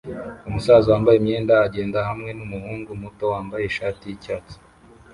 Umusaza 0.47 0.87
wambaye 0.93 1.17
imyenda 1.19 1.53
agenda 1.67 1.97
hamwe 2.09 2.29
numuhungu 2.37 2.89
muto 3.01 3.23
wambaye 3.33 3.63
ishati 3.65 4.03
yicyatsi 4.09 4.55